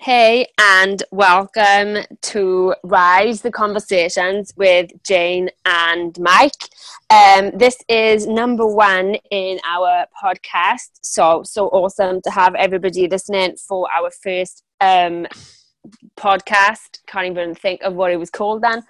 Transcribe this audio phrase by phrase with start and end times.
[0.00, 6.52] Hey, and welcome to Rise the Conversations with Jane and Mike.
[7.10, 11.00] Um, this is number one in our podcast.
[11.02, 15.26] So, so awesome to have everybody listening for our first um,
[16.16, 17.00] podcast.
[17.08, 18.84] Can't even think of what it was called then.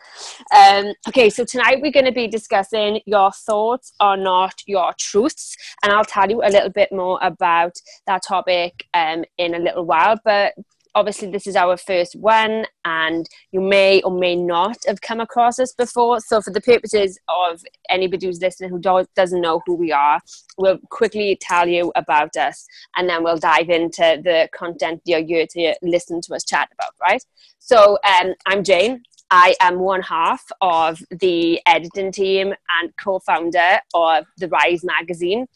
[0.54, 5.56] Um, okay, so tonight we're going to be discussing your thoughts are not your truths,
[5.82, 9.86] and I'll tell you a little bit more about that topic um, in a little
[9.86, 10.16] while.
[10.22, 10.52] But
[10.98, 15.58] obviously this is our first one and you may or may not have come across
[15.58, 16.18] us before.
[16.20, 20.20] So for the purposes of anybody who's listening who do- doesn't know who we are
[20.58, 22.66] we'll quickly tell you about us
[22.96, 26.92] and then we'll dive into the content you're here to listen to us chat about
[27.00, 27.25] right?
[27.58, 33.78] So um, i'm jane I am one half of the editing team and co founder
[33.95, 35.47] of the Rise magazine,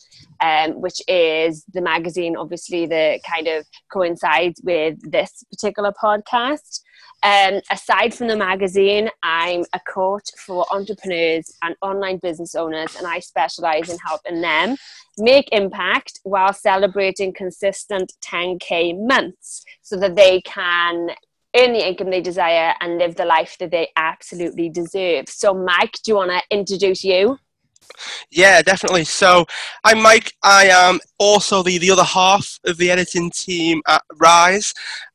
[0.40, 6.80] um, which is the magazine, obviously, that kind of coincides with this particular podcast.
[7.22, 13.06] Um, aside from the magazine, I'm a coach for entrepreneurs and online business owners, and
[13.06, 14.76] I specialize in helping them
[15.18, 21.10] make impact while celebrating consistent 10K months so that they can
[21.56, 25.28] earn the income they desire and live the life that they absolutely deserve.
[25.28, 27.38] So, Mike, do you want to introduce you?
[28.30, 29.04] Yeah, definitely.
[29.04, 29.44] So,
[29.84, 30.32] I'm Mike.
[30.42, 34.72] I am also the, the other half of the editing team at Rise.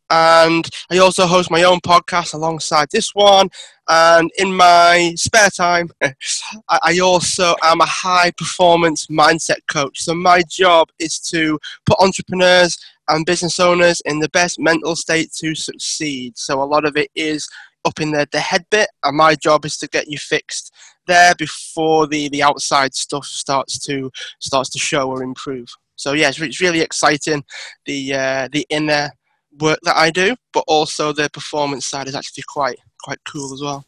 [0.10, 3.50] And I also host my own podcast alongside this one.
[3.90, 5.90] And in my spare time,
[6.70, 10.04] I also am a high performance mindset coach.
[10.04, 12.78] So, my job is to put entrepreneurs
[13.10, 16.38] and business owners in the best mental state to succeed.
[16.38, 17.48] So a lot of it is
[17.86, 20.74] up in the, the head bit, and my job is to get you fixed
[21.08, 25.68] there before the, the outside stuff starts to starts to show or improve.
[25.96, 27.44] So yeah, it's, it's really exciting
[27.86, 29.12] the uh, the inner
[29.60, 33.62] work that I do, but also the performance side is actually quite quite cool as
[33.62, 33.86] well.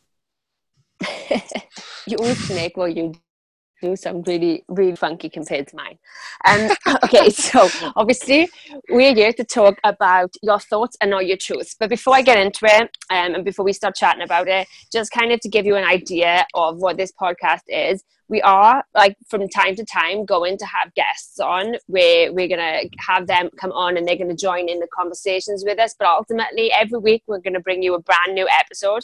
[2.07, 3.13] you always make what you
[3.81, 5.97] do some really really funky compared to mine.
[6.45, 6.69] Um
[7.03, 8.49] okay so obviously
[8.89, 11.75] we're here to talk about your thoughts and not your truths.
[11.79, 15.11] But before i get into it um, and before we start chatting about it just
[15.11, 19.17] kind of to give you an idea of what this podcast is we are like
[19.27, 23.49] from time to time going to have guests on where we're going to have them
[23.59, 25.95] come on and they're going to join in the conversations with us.
[25.97, 29.03] But ultimately every week we're going to bring you a brand new episode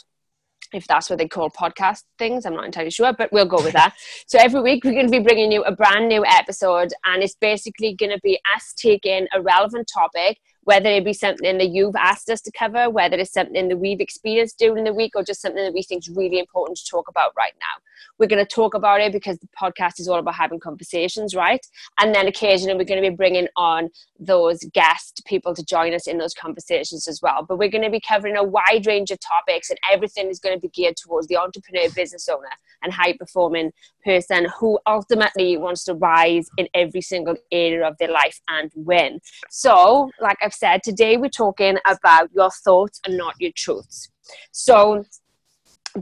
[0.76, 2.46] if that's what they call podcast things.
[2.46, 3.94] I'm not entirely sure, but we'll go with that.
[4.26, 7.36] so every week we're going to be bringing you a brand new episode, and it's
[7.40, 11.94] basically going to be us taking a relevant topic whether it be something that you've
[11.94, 15.40] asked us to cover, whether it's something that we've experienced during the week, or just
[15.40, 17.80] something that we think is really important to talk about right now.
[18.18, 21.64] We're going to talk about it because the podcast is all about having conversations, right?
[22.00, 26.08] And then occasionally we're going to be bringing on those guest people to join us
[26.08, 27.44] in those conversations as well.
[27.48, 30.56] But we're going to be covering a wide range of topics, and everything is going
[30.56, 32.50] to be geared towards the entrepreneur, business owner,
[32.82, 33.72] and high performing
[34.04, 39.20] person who ultimately wants to rise in every single area of their life and win.
[39.50, 44.08] So, like I've said, today we're talking about your thoughts and not your truths.
[44.52, 45.04] So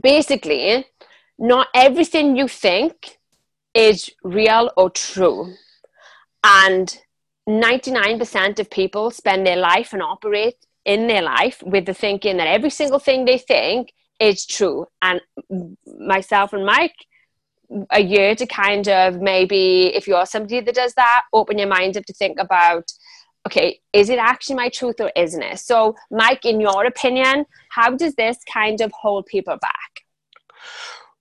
[0.01, 0.85] basically,
[1.37, 3.17] not everything you think
[3.73, 5.53] is real or true.
[6.43, 6.97] And
[7.47, 10.55] 99% of people spend their life and operate
[10.85, 14.87] in their life with the thinking that every single thing they think is true.
[15.01, 15.21] And
[15.99, 16.95] myself and Mike,
[17.91, 21.97] a year to kind of maybe, if you're somebody that does that, open your mind
[21.97, 22.91] up to think about
[23.47, 25.59] okay, is it actually my truth or isn't it?
[25.59, 30.01] So, Mike, in your opinion, how does this kind of hold people back?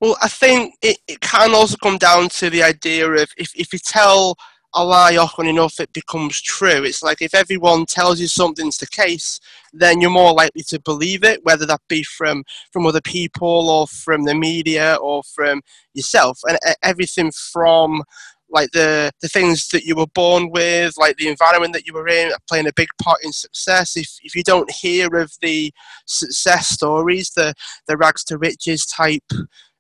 [0.01, 3.73] Well, I think it, it can also come down to the idea of if, if
[3.73, 4.37] you tell
[4.75, 6.85] a lie often enough, it becomes true.
[6.85, 9.39] It's like if everyone tells you something's the case,
[9.73, 13.87] then you're more likely to believe it, whether that be from, from other people or
[13.87, 15.63] from the media or from
[15.95, 16.39] yourself.
[16.49, 18.03] And everything from
[18.51, 22.09] like the the things that you were born with, like the environment that you were
[22.09, 23.97] in, playing a big part in success.
[23.97, 25.73] If if you don't hear of the
[26.07, 27.55] success stories, the
[27.89, 29.25] the rags to riches type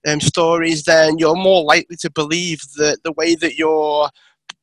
[0.06, 4.08] um, stories, then you're more likely to believe that the way that you're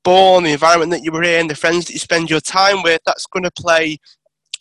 [0.03, 2.99] born, the environment that you were in, the friends that you spend your time with,
[3.05, 3.97] that's going to play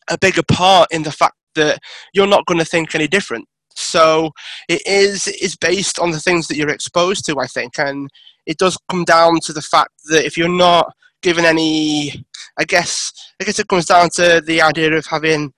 [0.08, 1.78] a bigger part in the fact that
[2.12, 3.46] you're not going to think any different.
[3.74, 4.30] So
[4.68, 8.08] it is is based on the things that you're exposed to, I think, and
[8.46, 10.92] it does come down to the fact that if you're not
[11.22, 12.24] given any,
[12.58, 15.52] I guess, I guess it comes down to the idea of having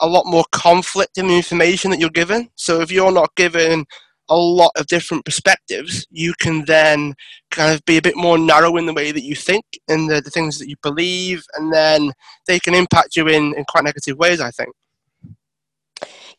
[0.00, 2.48] a lot more conflict in the information that you're given.
[2.56, 3.84] So if you're not given
[4.32, 7.14] a lot of different perspectives, you can then
[7.50, 10.22] kind of be a bit more narrow in the way that you think and the,
[10.22, 12.12] the things that you believe, and then
[12.46, 14.70] they can impact you in, in quite negative ways, I think.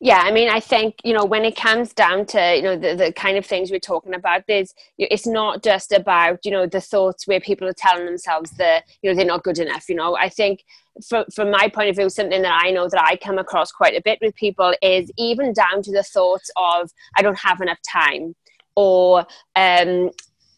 [0.04, 2.94] Yeah i mean i think you know when it comes down to you know the,
[2.94, 6.82] the kind of things we're talking about there's it's not just about you know the
[6.82, 10.16] thoughts where people are telling themselves that you know they're not good enough you know
[10.18, 10.66] i think
[11.08, 13.96] from, from my point of view something that i know that i come across quite
[13.96, 17.80] a bit with people is even down to the thoughts of i don't have enough
[17.90, 18.36] time
[18.76, 19.26] or
[19.56, 20.12] um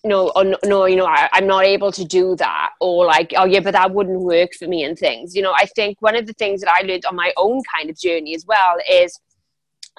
[0.08, 3.46] no, or no, you know, I, I'm not able to do that, or like, oh
[3.46, 5.36] yeah, but that wouldn't work for me, and things.
[5.36, 7.90] You know, I think one of the things that I learned on my own kind
[7.90, 9.20] of journey as well is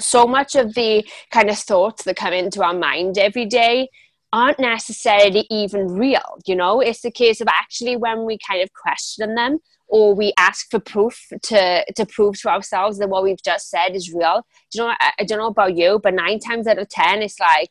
[0.00, 3.88] so much of the kind of thoughts that come into our mind every day
[4.32, 6.80] aren't necessarily even real you know?
[6.80, 9.58] It's the case of actually when we kind of question them
[9.88, 13.94] or we ask for proof to to prove to ourselves that what we've just said
[13.94, 14.44] is real.
[14.70, 17.22] Do you know I, I don't know about you but nine times out of ten
[17.22, 17.70] it's like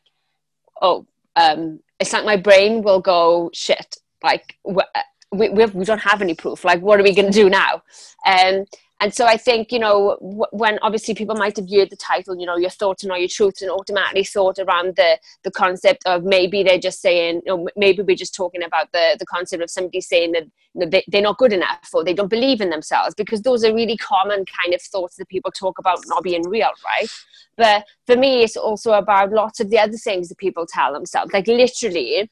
[0.82, 1.06] oh
[1.36, 4.84] um it's like my brain will go shit like we,
[5.32, 6.64] we, we don't have any proof.
[6.64, 7.84] Like what are we going to do now?
[8.26, 8.66] Um
[9.02, 10.18] and so I think, you know,
[10.52, 13.28] when obviously people might have viewed the title, you know, your thoughts and all your
[13.28, 17.68] truths and automatically thought around the, the concept of maybe they're just saying, you know,
[17.76, 21.04] maybe we're just talking about the, the concept of somebody saying that you know, they,
[21.08, 24.46] they're not good enough or they don't believe in themselves because those are really common
[24.64, 27.10] kind of thoughts that people talk about not being real, right?
[27.58, 31.34] But for me, it's also about lots of the other things that people tell themselves.
[31.34, 32.30] Like literally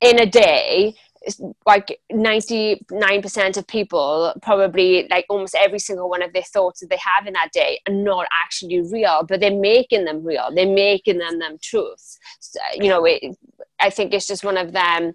[0.00, 0.94] in a day,
[1.66, 6.98] like 99% of people probably like almost every single one of their thoughts that they
[6.98, 10.50] have in that day are not actually real but they're making them real.
[10.54, 12.18] They're making them them truths.
[12.40, 13.36] So, you know it,
[13.80, 15.12] i think it's just one of them.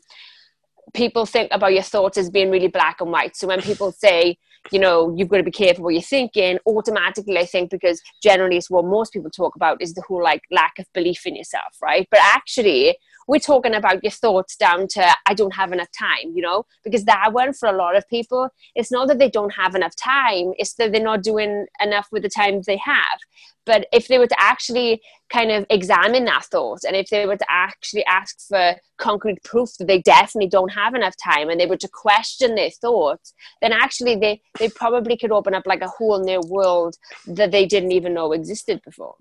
[0.93, 3.35] People think about your thoughts as being really black and white.
[3.35, 4.37] So when people say
[4.71, 8.57] you know you've got to be careful what you're thinking automatically i think because generally
[8.57, 11.75] it's what most people talk about is the whole like lack of belief in yourself
[11.81, 12.07] right?
[12.11, 12.95] But actually
[13.31, 16.65] we're talking about your thoughts down to i don't have enough time you know?
[16.83, 19.95] Because that one for a lot of people it's not that they don't have enough
[19.95, 23.19] time it's that they're not doing enough with the time they have.
[23.63, 25.01] But if they were to actually
[25.31, 29.69] kind of examine that thought and if they were to actually ask for concrete proof
[29.77, 33.71] that they definitely don't have enough time and they were to question their thoughts then
[33.71, 36.95] actually they, they probably could open up like a whole new world
[37.27, 39.15] that they didn't even know existed before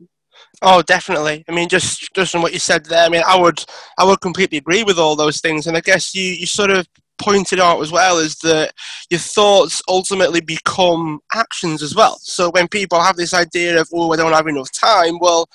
[0.63, 1.45] Oh, definitely.
[1.49, 3.05] I mean, just just on what you said there.
[3.05, 3.65] I mean, I would
[3.99, 6.87] I would completely agree with all those things, and I guess you you sort of
[7.21, 8.73] pointed out as well is that
[9.11, 12.19] your thoughts ultimately become actions as well.
[12.23, 15.49] So when people have this idea of oh, I don't have enough time, well,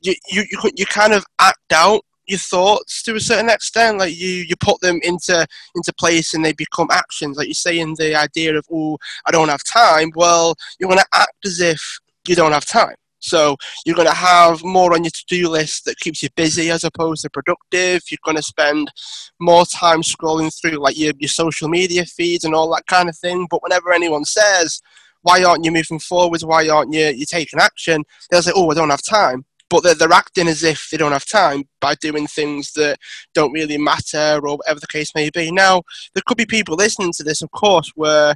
[0.00, 4.16] you you you, you kind of act out your thoughts to a certain extent like
[4.16, 7.94] you you put them into into place and they become actions like you say in
[7.98, 11.98] the idea of oh i don't have time well you're going to act as if
[12.26, 12.94] you don't have time
[13.24, 13.56] so
[13.86, 17.22] you're going to have more on your to-do list that keeps you busy as opposed
[17.22, 18.02] to productive.
[18.10, 18.92] You're going to spend
[19.40, 23.16] more time scrolling through like your, your social media feeds and all that kind of
[23.16, 23.46] thing.
[23.48, 24.82] But whenever anyone says,
[25.22, 26.44] why aren't you moving forwards?
[26.44, 28.04] Why aren't you, you taking action?
[28.30, 29.46] They'll say, oh, I don't have time.
[29.70, 32.98] But they're, they're acting as if they don't have time by doing things that
[33.32, 35.50] don't really matter or whatever the case may be.
[35.50, 35.82] Now,
[36.12, 38.34] there could be people listening to this, of course, where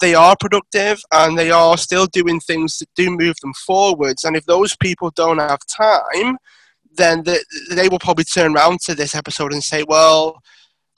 [0.00, 4.24] they are productive and they are still doing things that do move them forwards.
[4.24, 6.38] And if those people don't have time,
[6.96, 7.38] then they,
[7.70, 10.40] they will probably turn around to this episode and say, well,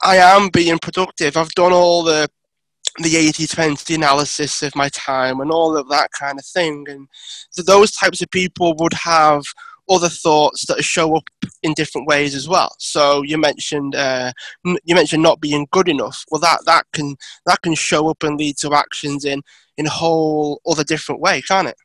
[0.01, 1.37] I am being productive.
[1.37, 2.29] I've done all the
[2.99, 6.85] the 80 20 analysis of my time and all of that kind of thing.
[6.89, 7.07] And
[7.49, 9.43] so those types of people would have
[9.89, 11.23] other thoughts that show up
[11.63, 12.75] in different ways as well.
[12.79, 14.31] So you mentioned uh,
[14.63, 16.23] you mentioned not being good enough.
[16.31, 19.41] Well, that that can that can show up and lead to actions in
[19.77, 21.75] in a whole other different way, can't it?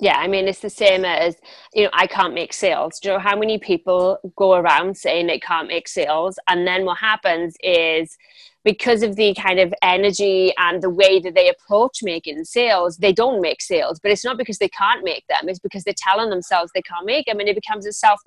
[0.00, 1.36] Yeah, I mean it's the same as
[1.72, 2.98] you know I can't make sales.
[2.98, 6.84] Do you know how many people go around saying they can't make sales, and then
[6.84, 8.16] what happens is
[8.64, 13.12] because of the kind of energy and the way that they approach making sales, they
[13.12, 14.00] don't make sales.
[14.00, 17.06] But it's not because they can't make them; it's because they're telling themselves they can't
[17.06, 18.20] make them, and it becomes a self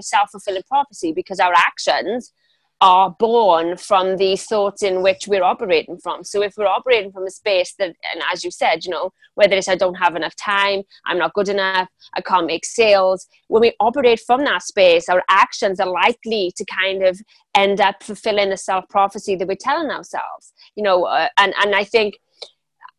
[0.00, 2.32] self fulfilling prophecy because our actions
[2.80, 6.22] are born from the thoughts in which we're operating from.
[6.24, 9.56] So if we're operating from a space that, and as you said, you know, whether
[9.56, 13.62] it's I don't have enough time, I'm not good enough, I can't make sales, when
[13.62, 17.18] we operate from that space, our actions are likely to kind of
[17.54, 20.52] end up fulfilling the self prophecy that we're telling ourselves.
[20.74, 22.18] You know, uh, and and I think.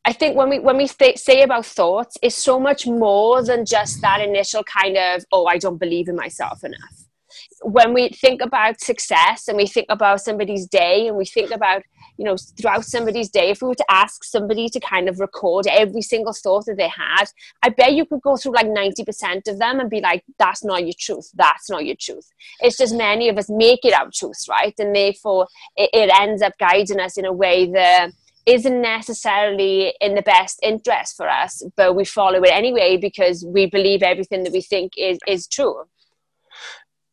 [0.06, 3.66] I think when we when we th- say about thoughts, it's so much more than
[3.66, 7.07] just that initial kind of oh I don't believe in myself enough
[7.62, 11.82] when we think about success and we think about somebody's day and we think about
[12.18, 15.66] you know throughout somebody's day if we were to ask somebody to kind of record
[15.68, 17.26] every single thought that they had
[17.64, 20.84] i bet you could go through like 90% of them and be like that's not
[20.84, 21.30] your truth.
[21.36, 22.30] That's not your truth.
[22.60, 24.74] It's just many of us make it our truth right?
[24.78, 28.12] And therefore it, it ends up guiding us in a way that
[28.46, 33.66] isn't necessarily in the best interest for us, but we follow it anyway because we
[33.66, 35.84] believe everything that we think is, is true.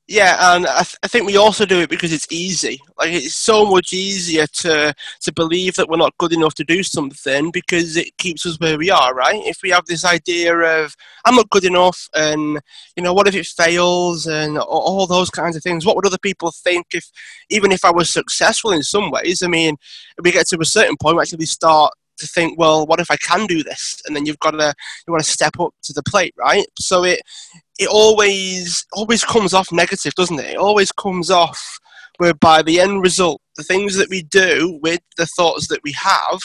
[0.06, 2.78] Yeah, and I, th- I, think we also do it because it's easy.
[2.98, 6.82] Like it's so much easier to to believe that we're not good enough to do
[6.82, 9.40] something because it keeps us where we are, right?
[9.46, 10.94] If we have this idea of
[11.24, 12.60] I'm not good enough, and
[12.96, 16.18] you know, what if it fails, and all, those kinds of things, what would other
[16.18, 17.10] people think if,
[17.48, 19.42] even if I was successful in some ways?
[19.42, 19.76] I mean,
[20.22, 23.16] we get to a certain point, we actually start to think, well, what if I
[23.16, 24.00] can do this?
[24.06, 24.74] And then you've got to
[25.06, 26.66] you want to step up to the plate, right?
[26.78, 27.20] So it
[27.78, 30.54] it always always comes off negative, doesn't it?
[30.54, 31.78] It always comes off
[32.18, 36.40] whereby the end result, the things that we do with the thoughts that we have,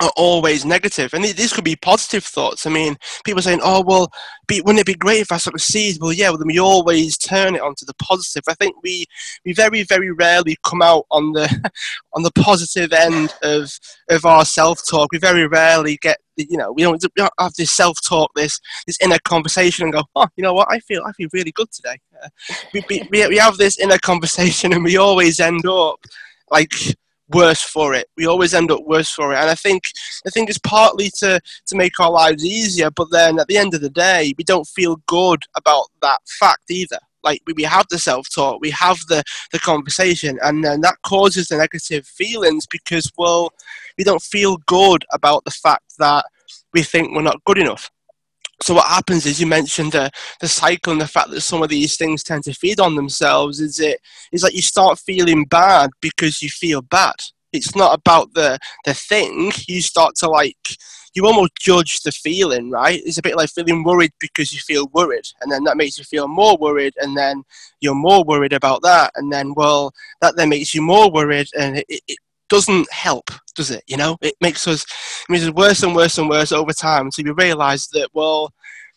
[0.00, 1.14] are always negative.
[1.14, 2.66] And these could be positive thoughts.
[2.66, 4.12] I mean, people saying, oh, well,
[4.46, 5.98] be, wouldn't it be great if I succeed?
[6.00, 8.42] Well, yeah, well, then we always turn it onto the positive.
[8.48, 9.06] I think we,
[9.44, 11.70] we very, very rarely come out on the,
[12.14, 13.78] on the positive end of,
[14.10, 15.12] of our self-talk.
[15.12, 18.98] We very rarely get, you know, we don't, we don't have this self-talk, this, this
[19.00, 21.98] inner conversation and go, oh, you know what, I feel, I feel really good today.
[22.22, 22.28] Uh,
[22.72, 26.00] we, we, we have this inner conversation and we always end up
[26.50, 26.72] like
[27.34, 28.08] worse for it.
[28.16, 29.84] We always end up worse for it, and I think
[30.26, 32.90] I think it's partly to to make our lives easier.
[32.90, 36.70] But then at the end of the day, we don't feel good about that fact
[36.70, 36.98] either.
[37.22, 39.22] Like we, we have the self talk, we have the
[39.52, 43.52] the conversation, and then that causes the negative feelings because well,
[43.98, 46.24] we don't feel good about the fact that
[46.72, 47.90] we think we're not good enough
[48.64, 51.68] so what happens is you mentioned the the cycle and the fact that some of
[51.68, 53.60] these things tend to feed on themselves.
[53.60, 54.00] Is it
[54.32, 57.16] is like you start feeling bad because you feel bad?
[57.52, 59.52] It's not about the the thing.
[59.68, 60.78] You start to like
[61.12, 63.02] you almost judge the feeling right?
[63.04, 66.04] It's a bit like feeling worried because you feel worried and then that makes you
[66.04, 67.42] feel more worried and then
[67.80, 69.92] you're more worried about that and then well
[70.22, 72.18] that then makes you more worried and it, it,
[72.48, 73.82] doesn't help, does it?
[73.86, 77.06] You know, it makes us it makes us worse and worse and worse over time
[77.06, 78.52] until we realise that, well,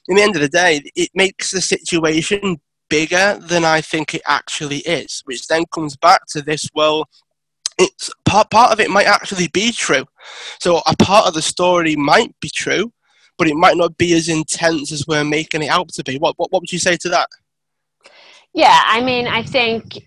[0.08, 4.22] in the end of the day, it makes the situation bigger than I think it
[4.25, 7.06] actually is, which then comes back to this, well,
[7.77, 10.06] it's part, part of it might actually be true.
[10.60, 12.92] So a part of the story might be true,
[13.38, 16.18] but it might not be as intense as we're making it out to be.
[16.18, 17.30] What, what, what would you say to that?
[18.54, 20.00] Yeah, I mean, I think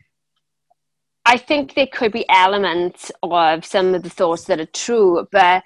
[1.24, 5.62] I think there could be elements of some of the thoughts that are true, but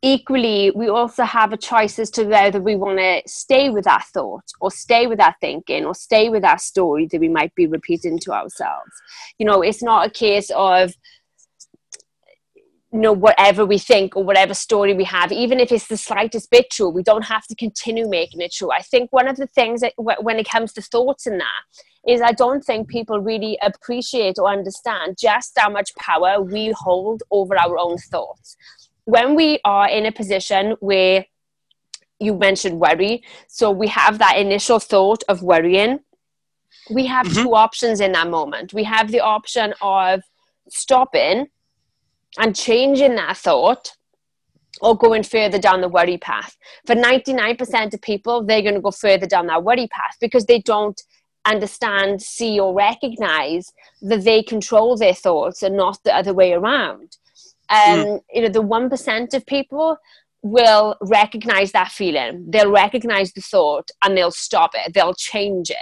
[0.00, 4.02] equally, we also have a choice as to whether we want to stay with our
[4.02, 7.66] thought or stay with our thinking or stay with our story that we might be
[7.66, 8.90] repeating to ourselves.
[9.38, 10.92] You know, it's not a case of
[12.92, 16.50] you know whatever we think or whatever story we have even if it's the slightest
[16.50, 19.46] bit true we don't have to continue making it true i think one of the
[19.46, 21.62] things that when it comes to thoughts and that
[22.06, 27.22] is I don't think people really appreciate or understand just how much power we hold
[27.30, 28.56] over our own thoughts.
[29.04, 31.26] When we are in a position where
[32.18, 36.00] you mentioned worry, so we have that initial thought of worrying,
[36.90, 37.42] we have mm-hmm.
[37.42, 38.74] two options in that moment.
[38.74, 40.22] We have the option of
[40.68, 41.48] stopping
[42.38, 43.92] and changing that thought
[44.80, 46.56] or going further down the worry path.
[46.86, 50.60] For 99% of people, they're going to go further down that worry path because they
[50.60, 51.00] don't
[51.44, 53.72] understand, see, or recognize
[54.02, 57.16] that they control their thoughts and not the other way around.
[57.68, 58.20] Um, mm.
[58.32, 59.96] You know, the 1% of people
[60.42, 65.76] will recognize that feeling, they'll recognize the thought, and they'll stop it, they'll change it.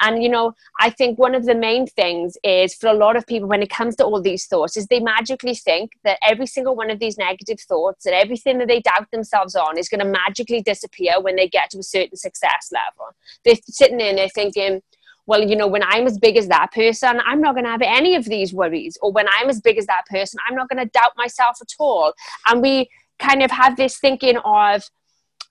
[0.00, 3.26] And, you know, I think one of the main things is for a lot of
[3.26, 6.74] people when it comes to all these thoughts is they magically think that every single
[6.74, 10.18] one of these negative thoughts and everything that they doubt themselves on is going to
[10.26, 13.14] magically disappear when they get to a certain success level.
[13.44, 14.82] They're sitting there and they're thinking,
[15.26, 17.82] well, you know, when I'm as big as that person, I'm not going to have
[17.82, 18.98] any of these worries.
[19.00, 21.72] Or when I'm as big as that person, I'm not going to doubt myself at
[21.78, 22.12] all.
[22.46, 22.88] And we
[23.18, 24.84] kind of have this thinking of,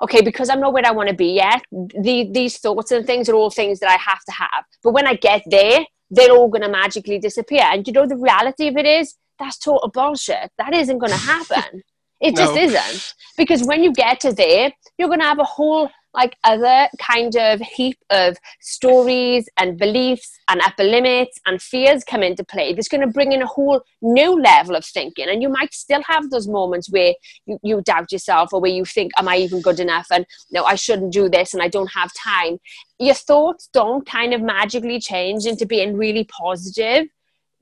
[0.02, 3.30] okay, because I'm not where I want to be yet, the, these thoughts and things
[3.30, 4.66] are all things that I have to have.
[4.84, 7.64] But when I get there, they're all going to magically disappear.
[7.64, 10.52] And you know, the reality of it is, that's total bullshit.
[10.58, 11.82] That isn't going to happen.
[12.22, 12.42] It no.
[12.42, 13.14] just isn't.
[13.36, 17.36] Because when you get to there, you're going to have a whole like other kind
[17.36, 22.88] of heap of stories and beliefs and upper limits and fears come into play that's
[22.88, 25.28] going to bring in a whole new level of thinking.
[25.28, 27.14] And you might still have those moments where
[27.46, 30.08] you, you doubt yourself or where you think am i even good enough?
[30.12, 32.60] and no i shouldn't do this and i don't have time.
[33.00, 37.08] Your thoughts don't kind of magically change into being really positive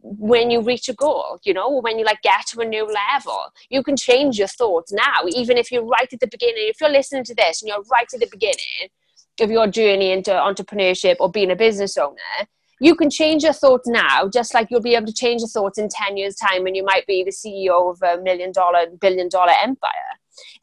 [0.04, 3.40] when you reach a goal, you know, when you like get to a new level,
[3.70, 6.56] you can change your thoughts now, even if you're right at the beginning.
[6.68, 8.90] If you're listening to this and you're right at the beginning
[9.40, 12.48] of your journey into entrepreneurship or being a business owner,
[12.80, 15.78] you can change your thoughts now, just like you'll be able to change your thoughts
[15.78, 19.30] in 10 years' time when you might be the CEO of a million dollar, billion
[19.30, 19.92] dollar empire.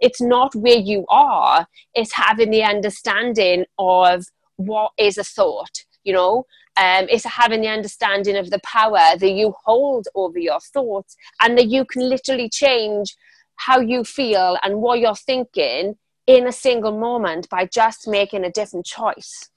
[0.00, 4.24] It's not where you are, it's having the understanding of
[4.56, 6.44] what is a thought, you know?
[6.78, 11.58] Um, it's having the understanding of the power that you hold over your thoughts and
[11.58, 13.16] that you can literally change
[13.56, 15.96] how you feel and what you're thinking
[16.28, 19.50] in a single moment by just making a different choice.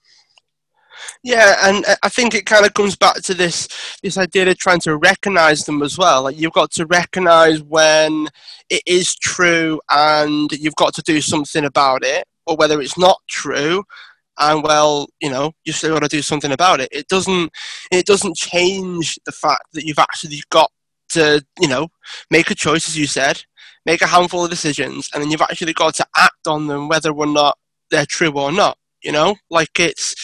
[1.24, 3.68] Yeah, and I think it kind of comes back to this
[4.04, 6.24] this idea of trying to recognize them as well.
[6.24, 8.28] Like you've got to recognize when
[8.70, 13.20] it is true and you've got to do something about it, or whether it's not
[13.30, 13.84] true
[14.39, 16.89] and well, you know, you still got to do something about it.
[16.91, 17.51] It doesn't
[17.91, 20.71] it doesn't change the fact that you've actually got
[21.09, 21.89] to, you know,
[22.29, 23.43] make a choice as you said,
[23.85, 27.11] make a handful of decisions, and then you've actually got to act on them whether
[27.11, 27.57] or not
[27.89, 28.77] they're true or not.
[29.03, 30.15] You know, like it's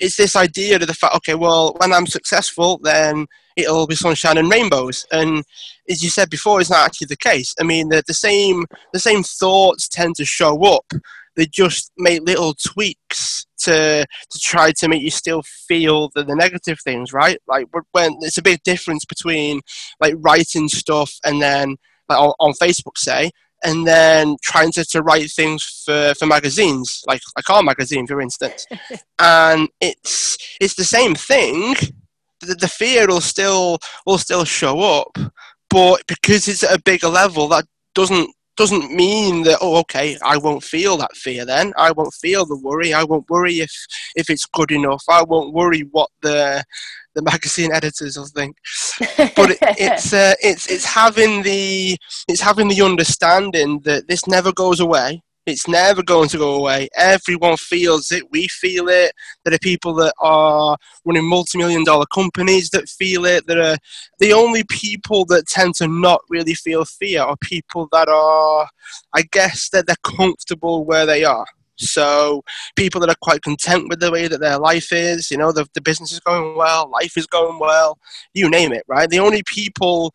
[0.00, 4.38] it's this idea of the fact, okay, well, when I'm successful, then it'll be sunshine
[4.38, 5.06] and rainbows.
[5.12, 5.44] And
[5.88, 7.54] as you said before, it's not actually the case.
[7.60, 10.92] I mean, the, the same the same thoughts tend to show up.
[11.36, 16.34] They just make little tweaks to to try to make you still feel the, the
[16.34, 17.38] negative things, right?
[17.46, 19.60] Like when it's a big difference between
[20.00, 21.76] like writing stuff and then
[22.08, 23.30] like on, on Facebook, say,
[23.64, 28.20] and then trying to, to write things for, for magazines, like like our magazine, for
[28.20, 28.66] instance.
[29.18, 31.74] and it's it's the same thing.
[32.40, 35.16] The, the fear will still will still show up,
[35.70, 40.36] but because it's at a bigger level, that doesn't doesn't mean that oh okay I
[40.36, 43.72] won't feel that fear then I won't feel the worry I won't worry if
[44.14, 46.64] if it's good enough I won't worry what the
[47.14, 48.56] the magazine editors will think.
[48.98, 51.96] But it, it's uh, it's it's having the
[52.28, 55.22] it's having the understanding that this never goes away.
[55.46, 56.88] It's never going to go away.
[56.96, 58.30] Everyone feels it.
[58.30, 59.12] We feel it.
[59.44, 63.46] There are people that are running multi-million dollar companies that feel it.
[63.46, 63.76] There are
[64.20, 68.68] the only people that tend to not really feel fear are people that are,
[69.12, 71.46] I guess, that they're comfortable where they are.
[71.76, 72.42] So
[72.76, 75.66] people that are quite content with the way that their life is, you know, the,
[75.74, 77.98] the business is going well, life is going well,
[78.32, 79.10] you name it, right?
[79.10, 80.14] The only people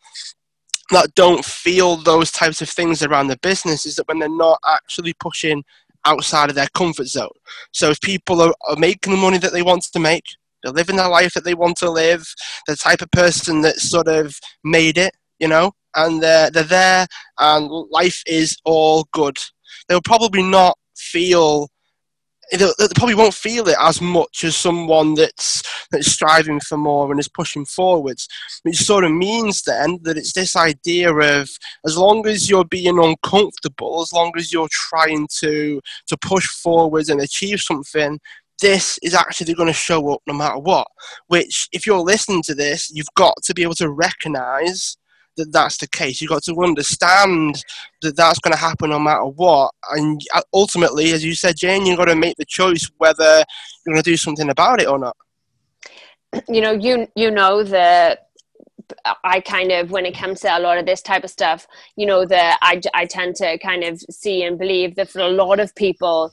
[0.90, 4.58] that don't feel those types of things around the business is that when they're not
[4.66, 5.62] actually pushing
[6.04, 7.28] outside of their comfort zone.
[7.72, 10.24] So if people are, are making the money that they want to make,
[10.62, 12.26] they're living the life that they want to live,
[12.66, 17.06] the type of person that sort of made it, you know, and they're, they're there
[17.38, 19.38] and life is all good.
[19.88, 21.68] They'll probably not feel
[22.58, 27.20] they probably won't feel it as much as someone that's that's striving for more and
[27.20, 28.28] is pushing forwards.
[28.62, 31.48] Which sort of means then that it's this idea of
[31.86, 37.08] as long as you're being uncomfortable, as long as you're trying to to push forwards
[37.08, 38.18] and achieve something,
[38.60, 40.86] this is actually going to show up no matter what.
[41.28, 44.96] Which, if you're listening to this, you've got to be able to recognize
[45.40, 46.20] that that's the case.
[46.20, 47.64] You've got to understand
[48.02, 49.72] that that's going to happen no matter what.
[49.90, 53.44] And uh, ultimately, as you said, Jane, you've got to make the choice whether
[53.84, 55.16] you're going to do something about it or not.
[56.48, 58.28] You know, you you know that
[59.24, 62.06] I kind of, when it comes to a lot of this type of stuff, you
[62.06, 65.58] know, that I, I tend to kind of see and believe that for a lot
[65.60, 66.30] of people,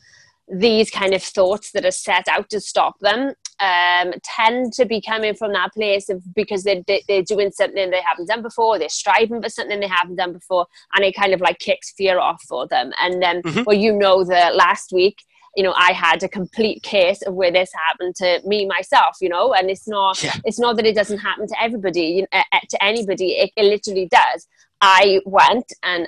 [0.48, 5.02] these kind of thoughts that are set out to stop them um, tend to be
[5.02, 8.78] coming from that place of because they, they, they're doing something they haven't done before,
[8.78, 12.20] they're striving for something they haven't done before, and it kind of like kicks fear
[12.20, 12.92] off for them.
[13.00, 13.64] And then, mm-hmm.
[13.66, 15.24] well, you know, that last week,
[15.56, 19.30] you know, I had a complete case of where this happened to me myself, you
[19.30, 20.36] know, and it's not, yeah.
[20.44, 23.32] it's not that it doesn't happen to everybody, you know, to anybody.
[23.32, 24.48] It, it literally does.
[24.82, 26.08] I went and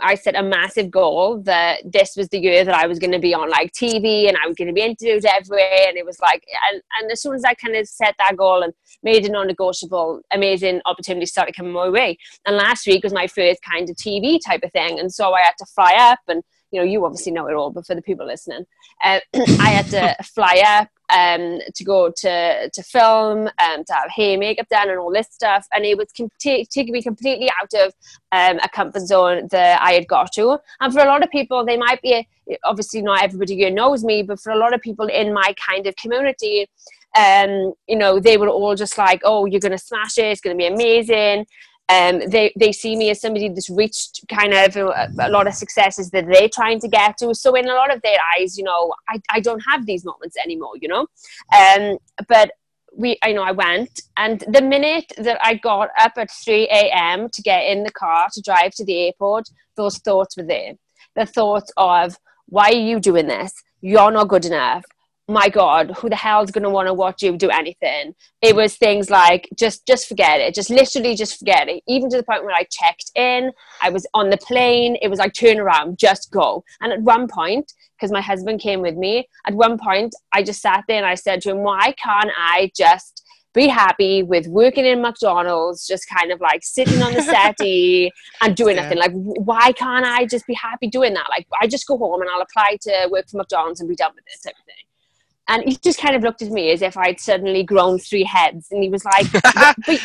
[0.00, 3.18] I set a massive goal that this was the year that I was going to
[3.18, 5.86] be on like TV and I was going to be interviewed everywhere.
[5.88, 8.62] And it was like, and, and as soon as I kind of set that goal
[8.62, 12.18] and made it non-negotiable, amazing opportunities started coming my way.
[12.46, 14.98] And last week was my first kind of TV type of thing.
[14.98, 17.70] And so I had to fly up and you know, you obviously know it all,
[17.70, 18.64] but for the people listening,
[19.02, 24.10] uh, I had to fly up um, to go to, to film, um, to have
[24.10, 25.66] hair, makeup done, and all this stuff.
[25.72, 27.92] And it was com- t- taking me completely out of
[28.32, 30.58] um, a comfort zone that I had got to.
[30.80, 32.26] And for a lot of people, they might be,
[32.64, 35.86] obviously, not everybody here knows me, but for a lot of people in my kind
[35.86, 36.68] of community,
[37.16, 40.54] um, you know, they were all just like, oh, you're to smash it, it's to
[40.54, 41.46] be amazing
[41.88, 45.54] um, they, they see me as somebody that's reached kind of a, a, lot of
[45.54, 47.34] successes that they're trying to get to.
[47.34, 50.36] So in a lot of their eyes, you know, I, I don't have these moments
[50.36, 51.06] anymore, you know.
[51.58, 51.96] Um,
[52.28, 52.52] but
[52.94, 57.28] we, I know I went, and the minute that I got up at 3 a.m.
[57.30, 60.74] to get in the car to drive to the airport, those thoughts were there.
[61.14, 63.52] The thoughts of, why are you doing this?
[63.80, 64.84] You're not good enough
[65.28, 68.76] my god who the hell's going to want to watch you do anything it was
[68.76, 72.42] things like just just forget it just literally just forget it even to the point
[72.42, 76.30] where i checked in i was on the plane it was like turn around just
[76.30, 80.42] go and at one point because my husband came with me at one point i
[80.42, 83.22] just sat there and i said to him why can't i just
[83.54, 88.12] be happy with working in McDonald's, just kind of like sitting on the settee
[88.42, 88.82] and doing yeah.
[88.82, 88.98] nothing.
[88.98, 91.26] Like, why can't I just be happy doing that?
[91.30, 94.12] Like, I just go home and I'll apply to work for McDonald's and be done
[94.14, 94.87] with it, type of thing.
[95.48, 98.68] And he just kind of looked at me as if I'd suddenly grown three heads.
[98.70, 100.00] And he was like, but,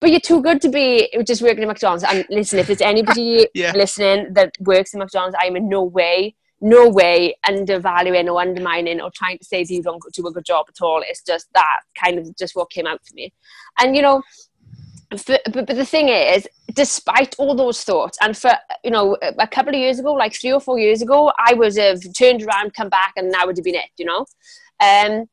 [0.00, 2.02] but, you're too good to be just working at McDonald's.
[2.02, 3.72] And listen, if there's anybody yeah.
[3.74, 9.10] listening that works in McDonald's, I'm in no way, no way undervaluing or undermining or
[9.14, 11.02] trying to say that you don't do a good job at all.
[11.06, 13.34] It's just that kind of just what came out for me.
[13.78, 14.22] And, you know,
[15.26, 18.52] but, but the thing is, despite all those thoughts, and for
[18.84, 21.76] you know, a couple of years ago, like three or four years ago, I would
[21.76, 24.24] have turned around, come back, and that would have been it, you know.
[24.80, 25.28] Um,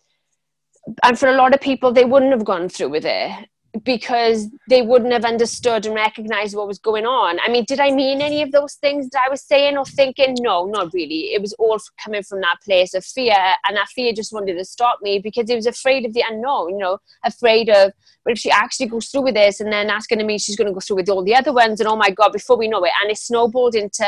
[1.03, 3.49] and for a lot of people, they wouldn't have gone through with it
[3.83, 7.39] because they wouldn't have understood and recognized what was going on.
[7.45, 10.35] I mean, did I mean any of those things that I was saying or thinking?
[10.39, 11.33] No, not really.
[11.33, 13.35] It was all coming from that place of fear,
[13.67, 16.71] and that fear just wanted to stop me because it was afraid of the unknown,
[16.71, 17.91] you know, afraid of,
[18.23, 20.55] but if she actually goes through with this, and then that's going to mean she's
[20.55, 22.67] going to go through with all the other ones, and oh my God, before we
[22.67, 24.05] know it, and it snowballed into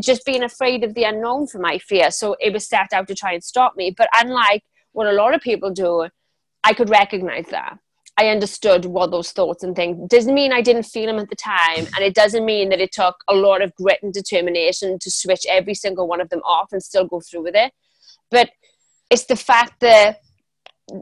[0.00, 2.10] just being afraid of the unknown for my fear.
[2.10, 3.94] So it was set out to try and stop me.
[3.96, 6.08] But unlike what a lot of people do,
[6.62, 7.78] I could recognize that.
[8.16, 11.36] I understood what those thoughts and things doesn't mean I didn't feel them at the
[11.36, 15.10] time, and it doesn't mean that it took a lot of grit and determination to
[15.10, 17.72] switch every single one of them off and still go through with it.
[18.30, 18.50] But
[19.10, 20.20] it's the fact that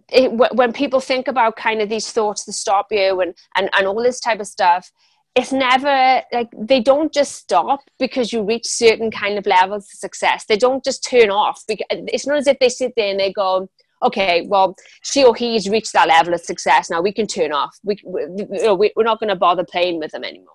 [0.09, 3.87] it, when people think about kind of these thoughts to stop you and, and, and
[3.87, 4.91] all this type of stuff,
[5.35, 9.99] it's never like they don't just stop because you reach certain kind of levels of
[9.99, 10.45] success.
[10.45, 11.63] They don't just turn off.
[11.67, 13.69] Because it's not as if they sit there and they go,
[14.03, 16.91] okay, well, she or he's reached that level of success.
[16.91, 17.75] Now we can turn off.
[17.83, 20.49] We, we we're not going to bother playing with them anymore.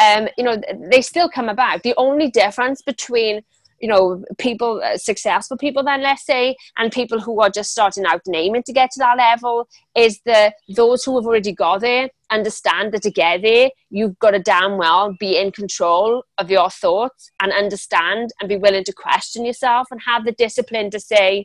[0.00, 0.60] Um, you know,
[0.90, 1.82] they still come about.
[1.82, 3.42] The only difference between
[3.82, 8.06] you know people uh, successful people then let's say and people who are just starting
[8.06, 11.82] out and aiming to get to that level is the those who have already got
[11.82, 16.50] there understand that to get there you've got to damn well be in control of
[16.50, 21.00] your thoughts and understand and be willing to question yourself and have the discipline to
[21.00, 21.44] say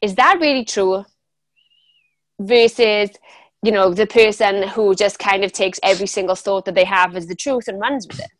[0.00, 1.04] is that really true?
[2.40, 3.10] Versus,
[3.62, 7.16] you know, the person who just kind of takes every single thought that they have
[7.16, 8.30] as the truth and runs with it.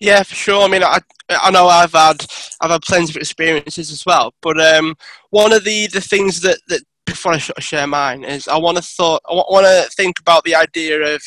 [0.00, 0.62] Yeah, for sure.
[0.62, 2.24] I mean, I I know I've had
[2.60, 4.34] I've had plenty of experiences as well.
[4.42, 4.94] But um,
[5.30, 8.82] one of the, the things that, that before I share mine is I want to
[8.82, 11.22] thought I want to think about the idea of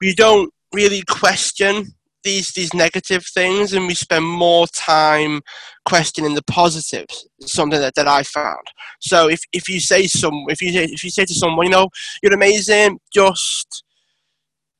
[0.00, 5.40] we don't really question these these negative things and we spend more time
[5.84, 8.66] questioning the positives something that, that i found
[9.00, 11.88] so if, if you say some if you if you say to someone you know
[12.22, 13.84] you're amazing just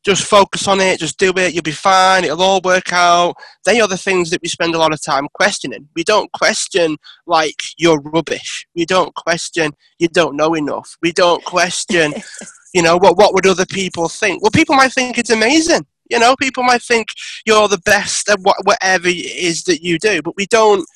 [0.08, 3.34] just focus on it just do it you'll be fine it'll all work out.
[3.64, 5.88] They are the things that we spend a lot of time questioning.
[5.94, 8.66] We don't question like you're rubbish.
[8.74, 10.96] We don't question you don't know enough.
[11.02, 12.14] We don't question
[12.74, 14.42] you know what what would other people think?
[14.42, 17.08] Well people might think it's amazing you know, people might think
[17.44, 20.86] you're the best at whatever it is that you do, but we don't.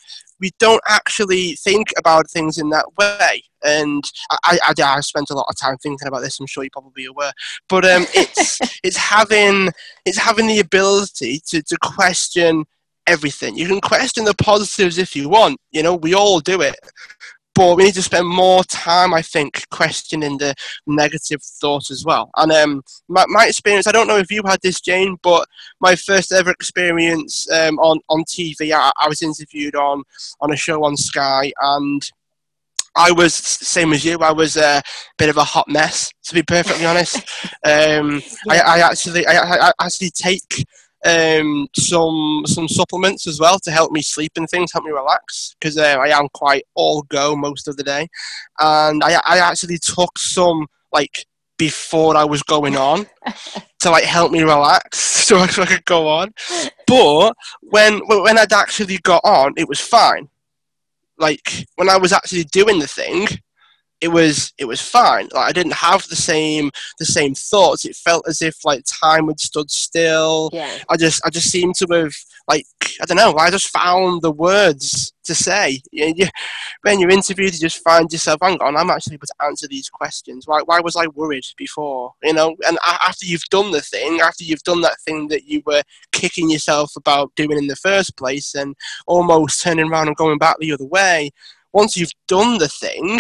[0.42, 5.34] We don't actually think about things in that way, and I, I, I spent a
[5.34, 6.38] lot of time thinking about this.
[6.38, 7.32] I'm sure you're probably aware,
[7.68, 9.70] but um, it's it's having
[10.04, 12.64] it's having the ability to, to question
[13.06, 13.56] everything.
[13.56, 15.58] You can question the positives if you want.
[15.70, 16.76] You know, we all do it
[17.54, 20.54] but we need to spend more time, I think, questioning the
[20.86, 22.30] negative thoughts as well.
[22.36, 25.46] And um, my, my experience, I don't know if you had this, Jane, but
[25.80, 30.02] my first ever experience um, on, on TV, I, I was interviewed on,
[30.40, 32.02] on a show on Sky, and
[32.94, 34.18] I was same as you.
[34.18, 34.82] I was a
[35.18, 37.20] bit of a hot mess, to be perfectly honest.
[37.64, 40.66] Um, I, I, actually, I, I, actually take
[41.04, 45.54] um, some some supplements as well to help me sleep and things, help me relax
[45.58, 48.08] because uh, I am quite all go most of the day,
[48.60, 51.26] and I I actually took some like
[51.58, 53.06] before I was going on
[53.80, 56.32] to like help me relax so I, so I could go on.
[56.86, 60.28] But when when I'd actually got on, it was fine.
[61.18, 63.28] Like when I was actually doing the thing,
[64.02, 65.28] it was it was fine.
[65.32, 67.84] Like I didn't have the same the same thoughts.
[67.84, 70.50] It felt as if like time had stood still.
[70.52, 70.78] Yeah.
[70.90, 72.12] I just I just seemed to have
[72.48, 72.66] like
[73.00, 73.36] I don't know.
[73.38, 75.80] I just found the words to say.
[75.92, 76.26] You, you,
[76.82, 78.40] when you're interviewed, you just find yourself.
[78.42, 80.48] Hang on, I'm actually able to answer these questions.
[80.48, 82.12] Why why was I worried before?
[82.24, 82.56] You know.
[82.66, 86.50] And after you've done the thing, after you've done that thing that you were kicking
[86.50, 88.74] yourself about doing in the first place, and
[89.06, 91.30] almost turning around and going back the other way
[91.72, 93.18] once you've done the thing,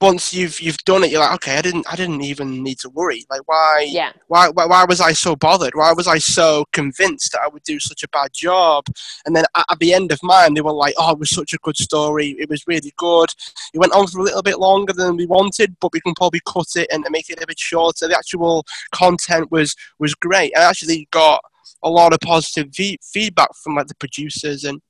[0.00, 2.88] once you've you've done it, you're like, okay, I didn't I didn't even need to
[2.90, 3.24] worry.
[3.28, 3.88] Like, why?
[3.90, 4.12] Yeah.
[4.28, 5.74] Why, why why was I so bothered?
[5.74, 8.84] Why was I so convinced that I would do such a bad job?
[9.26, 11.52] And then at, at the end of mine, they were like, oh, it was such
[11.52, 12.36] a good story.
[12.38, 13.28] It was really good.
[13.74, 16.40] It went on for a little bit longer than we wanted, but we can probably
[16.46, 18.06] cut it and make it a bit shorter.
[18.06, 20.56] The actual content was was great.
[20.56, 21.40] I actually got
[21.82, 24.80] a lot of positive v- feedback from like the producers and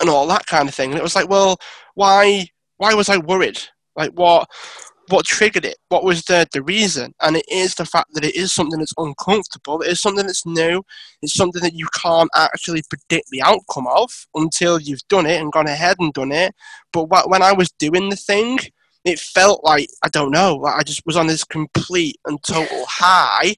[0.00, 0.90] and all that kind of thing.
[0.90, 1.56] And it was like, well,
[1.94, 2.46] why
[2.76, 3.60] why was I worried?
[3.96, 4.48] Like what
[5.08, 5.76] what triggered it?
[5.88, 7.14] What was the, the reason?
[7.20, 9.82] And it is the fact that it is something that's uncomfortable.
[9.82, 10.82] It is something that's new.
[11.20, 15.52] It's something that you can't actually predict the outcome of until you've done it and
[15.52, 16.54] gone ahead and done it.
[16.92, 18.58] But when I was doing the thing,
[19.04, 20.56] it felt like I don't know.
[20.56, 23.54] Like I just was on this complete and total high.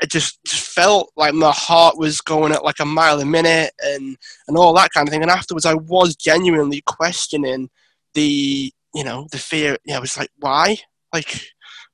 [0.00, 3.72] It just, just felt like my heart was going at like a mile a minute
[3.82, 5.22] and and all that kind of thing.
[5.22, 7.68] And afterwards, I was genuinely questioning
[8.14, 10.78] the you know, the fear, yeah, I was like, why?
[11.12, 11.40] Like,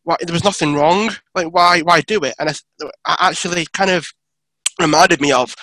[0.02, 0.16] why?
[0.20, 1.10] There was nothing wrong.
[1.34, 2.34] Like, why, why do it?
[2.38, 2.48] And
[3.04, 4.06] I actually kind of
[4.80, 5.54] reminded me of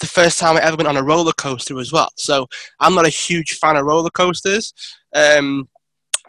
[0.00, 2.10] the first time I ever went on a roller coaster as well.
[2.16, 2.46] So
[2.80, 4.72] I'm not a huge fan of roller coasters.
[5.14, 5.68] Um,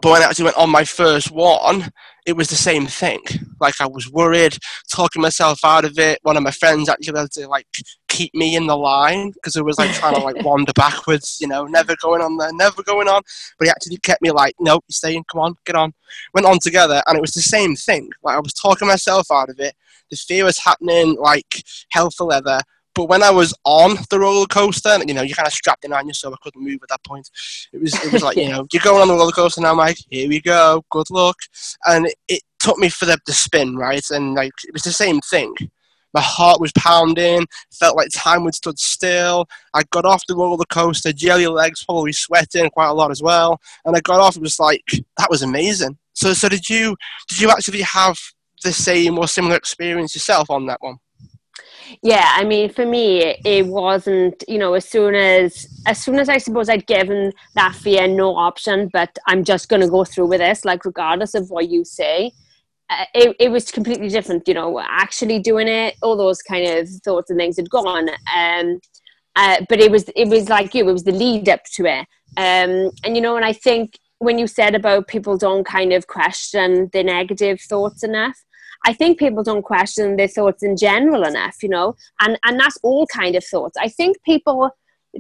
[0.02, 1.89] but when I actually went on my first one,
[2.26, 3.20] it was the same thing.
[3.60, 4.58] Like I was worried,
[4.90, 6.20] talking myself out of it.
[6.24, 7.68] One of my friends actually had to like
[8.08, 11.48] keep me in the line because it was like trying to like wander backwards, you
[11.48, 13.22] know, never going on there, never going on.
[13.58, 15.94] But he actually kept me like, no, you're staying, come on, get on.
[16.34, 18.10] Went on together, and it was the same thing.
[18.24, 19.76] Like I was talking myself out of it.
[20.10, 22.60] The fear was happening like hell for leather.
[22.96, 25.94] But when I was on the roller coaster, you know, you kind of strapped in
[25.94, 27.30] on you, so I couldn't move at that point.
[27.72, 29.98] It was, it was like, you know, you're going on the roller coaster now, Mike.
[30.10, 30.84] Here we go.
[30.92, 31.38] Good luck.
[31.86, 34.04] And it, it took me for the, the spin, right?
[34.12, 35.54] And like, it was the same thing.
[36.14, 37.48] My heart was pounding.
[37.72, 39.48] Felt like time would stood still.
[39.74, 43.60] I got off the roller coaster, jelly legs, probably sweating quite a lot as well.
[43.86, 44.36] And I got off.
[44.36, 44.84] It was like
[45.18, 45.98] that was amazing.
[46.14, 46.96] So, so did you?
[47.28, 48.18] Did you actually have
[48.64, 51.00] the same or similar experience yourself on that one?
[52.02, 56.30] Yeah i mean for me it wasn't you know as soon as as soon as
[56.30, 60.28] i suppose i'd given that fear no option but i'm just going to go through
[60.28, 62.32] with this like regardless of what you say
[62.89, 66.89] uh, it, it was completely different you know actually doing it all those kind of
[67.04, 68.80] thoughts and things had gone um
[69.36, 72.06] uh, but it was it was like you it was the lead up to it.
[72.38, 76.08] Um and you know and i think when you said about people don't kind of
[76.08, 78.43] question the negative thoughts enough
[78.86, 82.78] I think people don't question their thoughts in general enough, you know, and and that's
[82.84, 83.78] all kind of thoughts.
[83.80, 84.72] I think people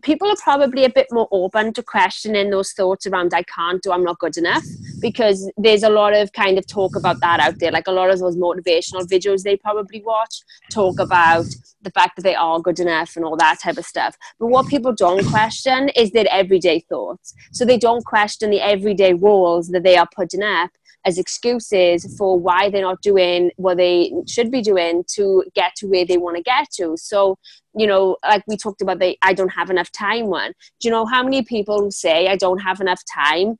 [0.01, 3.91] people are probably a bit more open to questioning those thoughts around I can't do,
[3.91, 4.63] I'm not good enough,
[4.99, 7.71] because there's a lot of kind of talk about that out there.
[7.71, 11.45] Like a lot of those motivational videos they probably watch talk about
[11.83, 14.17] the fact that they are good enough and all that type of stuff.
[14.39, 17.33] But what people don't question is their everyday thoughts.
[17.51, 20.71] So they don't question the everyday walls that they are putting up
[21.05, 25.87] as excuses for why they're not doing what they should be doing to get to
[25.87, 26.95] where they want to get to.
[26.97, 27.37] So,
[27.75, 30.53] you know, like we talked about the I don't have enough time one.
[30.79, 33.57] Do you know how many people say I don't have enough time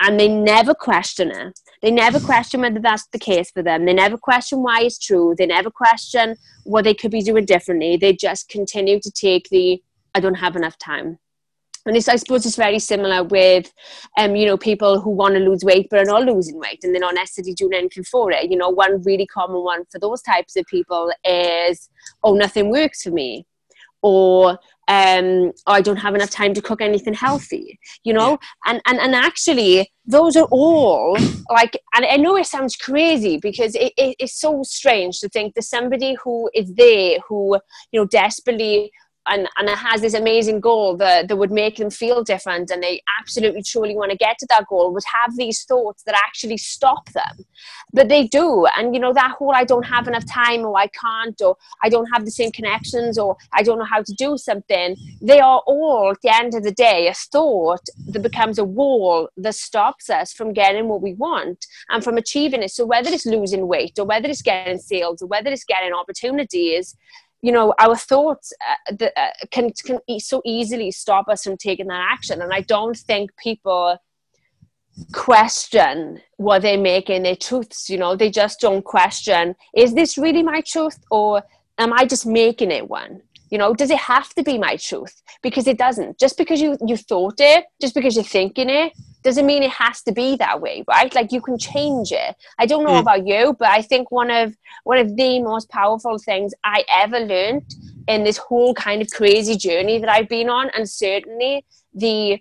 [0.00, 1.58] and they never question it?
[1.82, 3.84] They never question whether that's the case for them.
[3.84, 5.34] They never question why it's true.
[5.36, 7.96] They never question what they could be doing differently.
[7.96, 9.82] They just continue to take the
[10.14, 11.18] I don't have enough time
[11.86, 13.72] and it's, I suppose it's very similar with,
[14.18, 16.94] um, you know, people who want to lose weight but are not losing weight and
[16.94, 18.50] they're not necessarily doing anything for it.
[18.50, 21.90] You know, one really common one for those types of people is,
[22.22, 23.46] oh, nothing works for me,
[24.02, 27.78] or um, I don't have enough time to cook anything healthy.
[28.02, 31.16] You know, and and and actually, those are all
[31.50, 35.54] like, and I know it sounds crazy because it, it, it's so strange to think
[35.54, 37.58] that somebody who is there who
[37.92, 38.92] you know desperately
[39.26, 42.82] and, and it has this amazing goal that, that would make them feel different and
[42.82, 46.56] they absolutely truly want to get to that goal would have these thoughts that actually
[46.56, 47.44] stop them.
[47.92, 50.88] But they do and you know that whole i don't have enough time or i
[50.88, 54.36] can't or i don't have the same connections or i don't know how to do
[54.36, 58.64] something they are all at the end of the day a thought that becomes a
[58.64, 62.70] wall that stops us from getting what we want and from achieving it.
[62.70, 66.96] So whether it's losing weight or whether it's getting sales or whether it's getting opportunities
[67.44, 71.88] you know our thoughts uh, the, uh, can can so easily stop us from taking
[71.88, 72.40] that action.
[72.40, 73.98] And i don't think people
[75.12, 80.16] question what they make in their truths you know they just don't question is this
[80.16, 81.42] really my truth or
[81.78, 83.20] am i just making it one?
[83.50, 85.16] You know does it have to be my truth?
[85.42, 86.18] Because it doesn't.
[86.18, 88.92] Just because you you thought it just because you're thinking it
[89.24, 92.66] doesn't mean it has to be that way right like you can change it i
[92.66, 93.00] don't know mm.
[93.00, 97.18] about you but i think one of one of the most powerful things i ever
[97.18, 97.64] learned
[98.06, 102.38] in this whole kind of crazy journey that i've been on and certainly the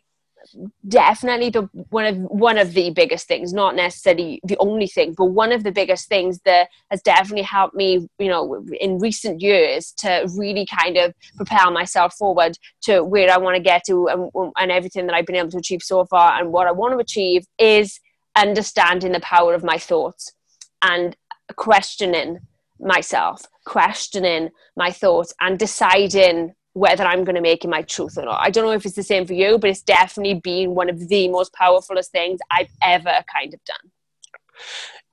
[0.87, 5.25] definitely the one of one of the biggest things not necessarily the only thing but
[5.25, 9.93] one of the biggest things that has definitely helped me you know in recent years
[9.97, 14.29] to really kind of propel myself forward to where i want to get to and,
[14.57, 16.99] and everything that i've been able to achieve so far and what i want to
[16.99, 17.99] achieve is
[18.35, 20.33] understanding the power of my thoughts
[20.81, 21.15] and
[21.55, 22.39] questioning
[22.79, 28.25] myself questioning my thoughts and deciding whether I'm going to make it my truth or
[28.25, 28.41] not.
[28.41, 31.07] I don't know if it's the same for you, but it's definitely been one of
[31.07, 33.91] the most powerfulest things I've ever kind of done.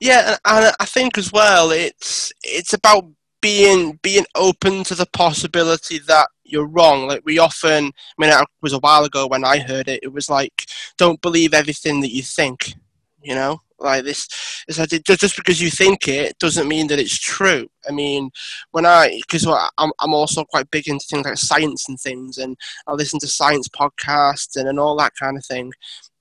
[0.00, 3.04] Yeah, and I think as well, it's it's about
[3.42, 7.06] being being open to the possibility that you're wrong.
[7.06, 10.00] Like we often, I mean, it was a while ago when I heard it.
[10.02, 10.66] It was like,
[10.98, 12.74] don't believe everything that you think.
[13.22, 14.28] You know, like this
[14.68, 17.68] is that just because you think it doesn't mean that it's true.
[17.88, 18.30] I mean
[18.72, 19.46] when i because
[19.78, 23.26] I'm, I'm also quite big into things like science and things and i listen to
[23.26, 25.72] science podcasts and, and all that kind of thing.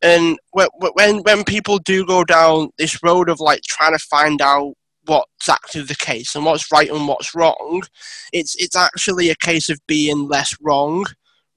[0.01, 4.73] And when when people do go down this road of like trying to find out
[5.05, 7.81] what's actually the case and what's right and what's wrong
[8.31, 11.05] it's it's actually a case of being less wrong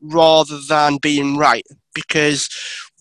[0.02, 1.66] rather than being right.
[1.94, 2.48] Because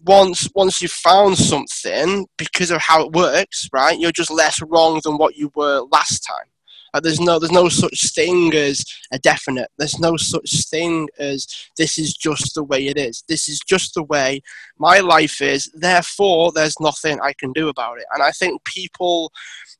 [0.05, 5.01] once once you've found something because of how it works, right, you're just less wrong
[5.03, 6.45] than what you were last time.
[6.93, 9.69] Like there's no there's no such thing as a definite.
[9.77, 13.23] There's no such thing as this is just the way it is.
[13.27, 14.41] This is just the way
[14.77, 15.71] my life is.
[15.73, 18.05] Therefore, there's nothing I can do about it.
[18.13, 19.31] And I think people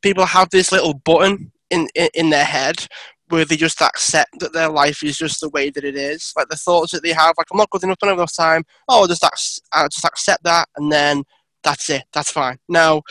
[0.02, 2.88] people have this little button in, in, in their head
[3.32, 6.34] where they just accept that their life is just the way that it is.
[6.36, 8.64] Like the thoughts that they have, like I'm not good enough, don't enough time.
[8.88, 11.24] Oh, just ac- I'll just accept that, and then
[11.64, 12.04] that's it.
[12.14, 12.58] That's fine.
[12.68, 13.02] Now,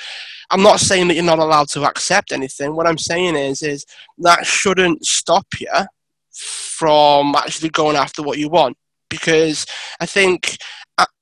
[0.51, 2.75] I'm not saying that you're not allowed to accept anything.
[2.75, 3.85] What I'm saying is, is
[4.19, 5.69] that shouldn't stop you
[6.33, 8.77] from actually going after what you want.
[9.09, 9.67] Because
[10.01, 10.57] I think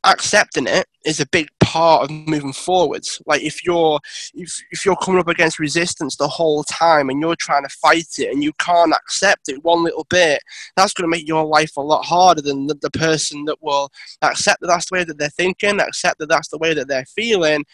[0.05, 3.21] accepting it is a big part of moving forwards.
[3.27, 4.01] Like if you're
[4.35, 8.19] if, if you're coming up against resistance the whole time and you're trying to fight
[8.19, 10.41] it and you can't accept it one little bit,
[10.77, 13.91] that's going to make your life a lot harder than the, the person that will
[14.23, 17.05] accept that that's the way that they're thinking, accept that that's the way that they're
[17.05, 17.65] feeling,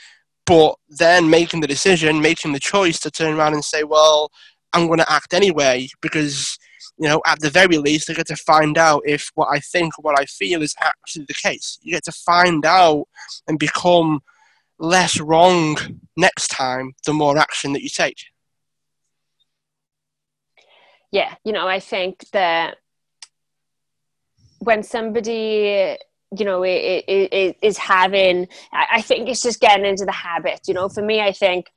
[0.45, 4.31] but then making the decision, making the choice to turn around and say, well,
[4.73, 6.59] I'm going to act anyway because
[6.99, 9.95] you know, at the very least, I get to find out if what I think
[10.03, 11.79] what I feel is actually the case.
[11.83, 13.07] You get to find out
[13.47, 14.21] and become
[14.79, 15.77] less wrong
[16.17, 18.19] next time the more action that you take.
[21.11, 22.79] Yeah, you know, I think that
[24.59, 25.97] when somebody
[26.37, 31.03] you know is having i think it's just getting into the habit you know for
[31.03, 31.71] me i think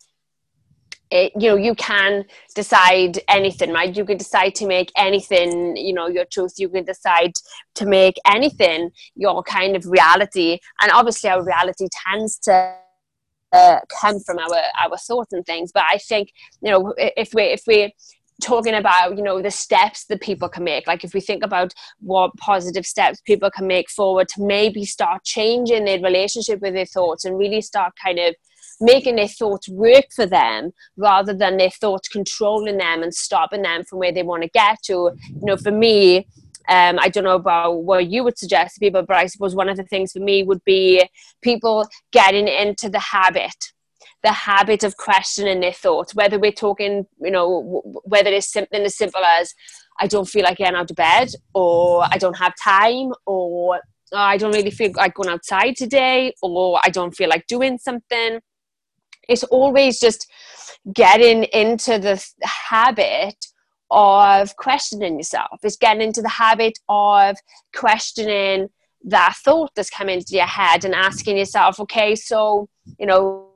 [1.12, 3.96] it, you know you can decide anything right?
[3.96, 6.54] You can decide to make anything you know your truth.
[6.58, 7.34] You can decide
[7.76, 10.60] to make anything your kind of reality.
[10.82, 12.76] And obviously our reality tends to
[13.54, 15.72] uh, come from our our thoughts and things.
[15.72, 17.94] But i think you know if we if we
[18.42, 21.74] talking about you know the steps that people can make like if we think about
[22.00, 26.86] what positive steps people can make forward to maybe start changing their relationship with their
[26.86, 28.36] thoughts and really start kind of
[28.80, 33.84] making their thoughts work for them rather than their thoughts controlling them and stopping them
[33.84, 34.94] from where they want to get to.
[34.94, 36.28] You know, for me,
[36.70, 39.70] um, I don't know about what you would suggest to people, but I suppose one
[39.70, 41.08] of the things for me would be
[41.42, 43.72] people getting into the habit
[44.24, 48.98] the habit of questioning their thoughts, whether we're talking, you know, whether it's something as
[48.98, 49.54] simple as
[50.00, 53.80] I don't feel like getting out of bed, or I don't have time, or
[54.12, 57.78] oh, I don't really feel like going outside today, or I don't feel like doing
[57.78, 58.40] something
[59.28, 60.30] it's always just
[60.94, 63.46] getting into the habit
[63.90, 65.60] of questioning yourself.
[65.64, 67.38] It's getting into the habit of
[67.76, 68.70] questioning
[69.06, 72.68] that thought that's come into your head and asking yourself, okay, so,
[73.00, 73.48] you know,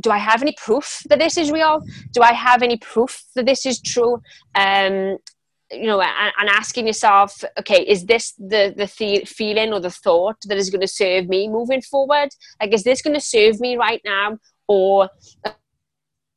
[0.00, 1.82] do I have any proof that this is real?
[2.12, 4.22] Do I have any proof that this is true?
[4.54, 5.18] Um,
[5.72, 8.86] you know, and, and, asking yourself, okay, is this the the
[9.26, 12.28] feeling or the thought that is going to serve me moving forward?
[12.60, 15.10] Like, is this going to serve me right now, or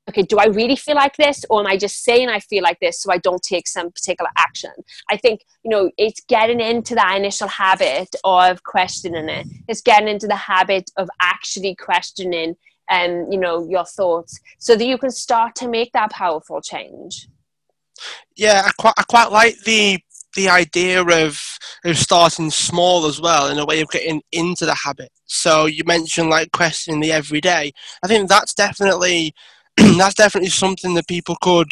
[0.09, 1.45] okay, do I really feel like this?
[1.49, 4.29] Or am I just saying I feel like this so I don't take some particular
[4.37, 4.71] action?
[5.09, 9.47] I think, you know, it's getting into that initial habit of questioning it.
[9.67, 12.55] It's getting into the habit of actually questioning
[12.89, 17.27] um, you know, your thoughts so that you can start to make that powerful change.
[18.35, 19.99] Yeah, I quite, I quite like the
[20.35, 21.41] the idea of
[21.85, 25.11] of starting small as well in a way of getting into the habit.
[25.25, 27.71] So you mentioned like questioning the everyday.
[28.03, 29.33] I think that's definitely
[29.77, 31.71] that's definitely something that people could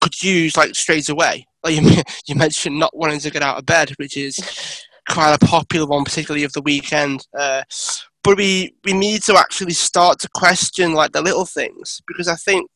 [0.00, 1.46] could use like straight away.
[1.64, 5.46] Like you, you mentioned not wanting to get out of bed, which is quite a
[5.46, 7.26] popular one, particularly of the weekend.
[7.36, 7.62] Uh,
[8.22, 12.34] but we we need to actually start to question like the little things because I
[12.34, 12.70] think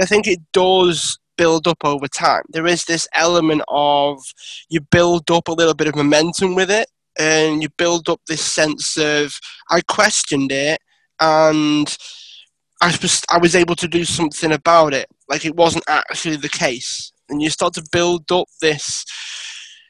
[0.00, 2.42] I think it does build up over time.
[2.50, 4.22] There is this element of
[4.68, 8.42] you build up a little bit of momentum with it, and you build up this
[8.42, 9.38] sense of
[9.70, 10.80] I questioned it
[11.20, 11.96] and
[12.80, 15.06] I was I was able to do something about it.
[15.28, 19.04] Like it wasn't actually the case, and you start to build up this.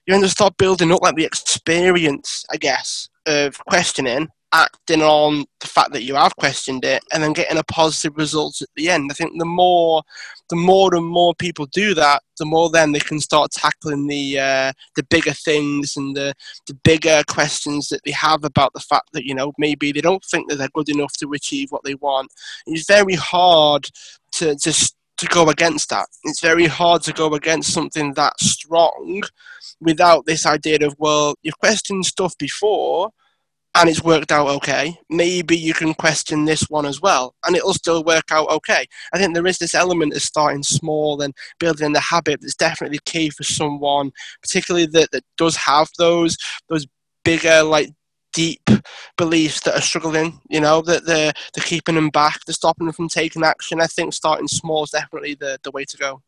[0.07, 5.45] You end up start building up like the experience, I guess, of questioning, acting on
[5.61, 8.89] the fact that you have questioned it and then getting a positive result at the
[8.89, 9.11] end.
[9.11, 10.03] I think the more
[10.49, 14.39] the more and more people do that, the more then they can start tackling the
[14.39, 16.33] uh, the bigger things and the,
[16.67, 20.25] the bigger questions that they have about the fact that, you know, maybe they don't
[20.25, 22.33] think that they're good enough to achieve what they want.
[22.67, 23.89] It's very hard
[24.33, 26.07] to just to go against that.
[26.25, 29.23] It's very hard to go against something that strong
[29.81, 33.11] without this idea of, well, you've questioned stuff before,
[33.75, 37.75] and it's worked out okay, maybe you can question this one as well, and it'll
[37.75, 38.87] still work out okay.
[39.13, 43.01] I think there is this element of starting small and building the habit that's definitely
[43.05, 44.13] key for someone,
[44.43, 46.37] particularly that, that does have those
[46.69, 46.87] those
[47.25, 47.91] bigger like
[48.33, 48.63] deep
[49.17, 52.95] beliefs that are struggling, you know, that they're, they're keeping them back, they're stopping them
[52.95, 53.81] from taking action.
[53.81, 56.23] I think starting small is definitely the, the way to go.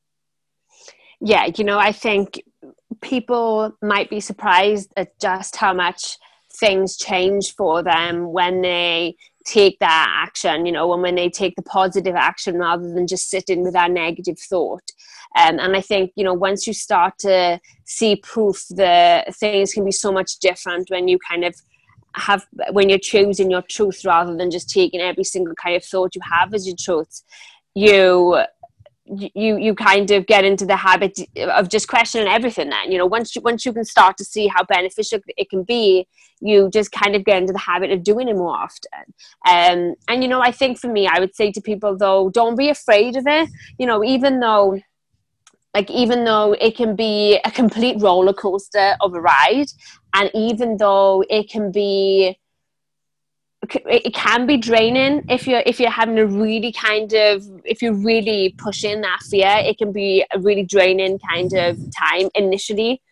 [1.20, 2.42] Yeah, you know, I think
[3.00, 6.18] people might be surprised at just how much
[6.60, 11.56] things change for them when they take that action, you know, and when they take
[11.56, 14.92] the positive action rather than just sitting with that negative thought.
[15.38, 19.84] Um, and I think, you know, once you start to see proof, the things can
[19.84, 21.54] be so much different when you kind of
[22.14, 26.14] have, when you're choosing your truth rather than just taking every single kind of thought
[26.14, 27.22] you have as your truth.
[27.74, 28.42] You
[29.16, 33.06] you you kind of get into the habit of just questioning everything then you know
[33.06, 36.06] once you once you can start to see how beneficial it can be
[36.40, 39.04] you just kind of get into the habit of doing it more often.
[39.46, 42.56] Um, and you know i think for me i would say to people though don't
[42.56, 43.48] be afraid of it
[43.78, 44.78] you know even though
[45.74, 49.68] like even though it can be a complete roller coaster of a ride
[50.14, 52.38] and even though it can be
[53.68, 57.94] it can be draining if you're if you're having a really kind of if you're
[57.94, 63.02] really pushing that fear it can be a really draining kind of time initially.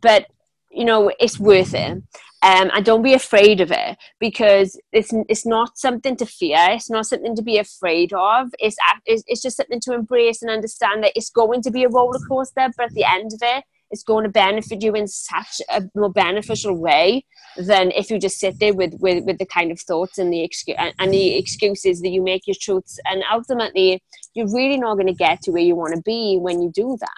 [0.00, 0.26] But
[0.70, 2.02] you know it's worth it.
[2.42, 6.68] Um, and don't be afraid of it because it's it's not something to fear.
[6.70, 8.50] It's not something to be afraid of.
[8.60, 8.76] It's
[9.06, 12.68] it's just something to embrace and understand that it's going to be a roller coaster
[12.76, 16.10] but at the end of it it's going to benefit you in such a more
[16.10, 17.24] beneficial way
[17.56, 20.42] than if you just sit there with, with, with the kind of thoughts and the,
[20.42, 22.98] excuse, and the excuses that you make your truths.
[23.06, 24.02] And ultimately,
[24.34, 26.96] you're really not going to get to where you want to be when you do
[27.00, 27.10] that.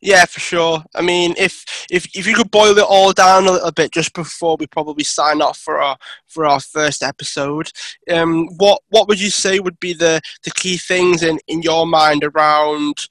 [0.00, 0.84] Yeah, for sure.
[0.94, 4.12] I mean, if if if you could boil it all down a little bit just
[4.12, 5.96] before we probably sign off for our
[6.26, 7.70] for our first episode,
[8.10, 11.86] um, what what would you say would be the the key things in in your
[11.86, 13.08] mind around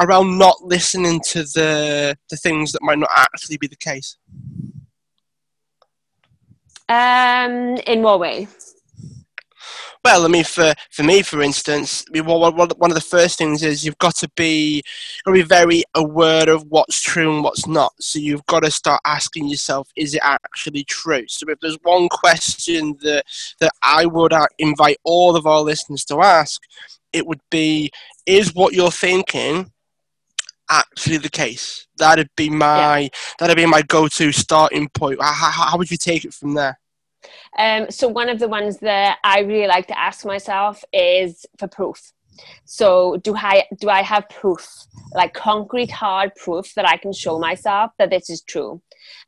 [0.00, 4.16] around not listening to the the things that might not actually be the case?
[6.88, 8.48] Um, in what way?
[10.04, 13.38] Well, I mean, for, for me, for instance, I mean, one, one of the first
[13.38, 14.82] things is you've got to be
[15.24, 17.92] got to be very aware of what's true and what's not.
[18.00, 21.24] So you've got to start asking yourself, is it actually true?
[21.28, 23.24] So if there's one question that
[23.60, 26.60] that I would uh, invite all of our listeners to ask,
[27.12, 27.92] it would be,
[28.26, 29.71] is what you're thinking
[30.70, 31.86] actually the case?
[31.98, 33.08] That'd be my yeah.
[33.38, 35.20] that'd be my go-to starting point.
[35.20, 36.78] How, how, how would you take it from there?
[37.58, 41.68] Um, so one of the ones that I really like to ask myself is for
[41.68, 42.12] proof.
[42.64, 44.66] So do I do I have proof,
[45.14, 48.80] like concrete hard proof that I can show myself that this is true?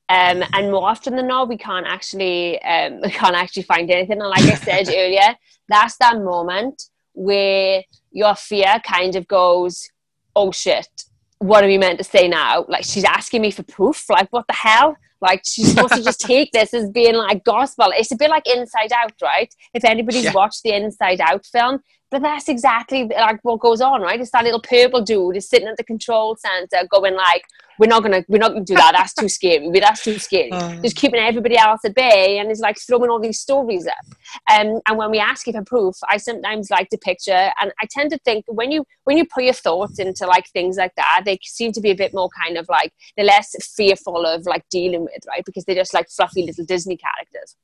[0.08, 4.20] Um, and more often than not, we can't actually um, we can't actually find anything.
[4.20, 5.36] And like I said earlier,
[5.68, 6.82] that's that moment
[7.12, 9.88] where your fear kind of goes,
[10.34, 11.04] "Oh shit,
[11.44, 12.64] what are we meant to say now?
[12.68, 14.08] Like she's asking me for proof.
[14.08, 14.96] Like what the hell?
[15.20, 17.88] Like she's supposed to just take this as being like gospel.
[17.94, 19.54] It's a bit like Inside Out, right?
[19.74, 20.32] If anybody's yeah.
[20.32, 21.80] watched the Inside Out film,
[22.10, 24.20] but that's exactly like what goes on, right?
[24.20, 27.44] It's that little purple dude is sitting at the control center going like,
[27.78, 28.92] we're not gonna we're not gonna do that.
[28.96, 29.68] That's too scary.
[29.80, 30.52] That's too scary.
[30.54, 30.76] Uh.
[30.82, 34.16] just keeping everybody else at bay and is like throwing all these stories up.
[34.52, 37.50] Um, and when we ask you for proof i sometimes like to picture.
[37.60, 40.76] And i tend to think when you when you put your thoughts into like things
[40.76, 44.24] like that they seem to be a bit more kind of like they're less fearful
[44.24, 45.44] of like dealing with right?
[45.44, 47.56] Because they're just like fluffy little disney characters